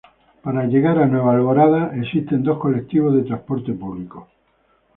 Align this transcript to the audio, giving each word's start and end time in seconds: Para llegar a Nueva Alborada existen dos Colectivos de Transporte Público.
Para 0.41 0.65
llegar 0.65 0.97
a 0.97 1.05
Nueva 1.05 1.35
Alborada 1.35 1.95
existen 1.95 2.41
dos 2.41 2.57
Colectivos 2.57 3.13
de 3.13 3.21
Transporte 3.21 3.71
Público. 3.73 4.29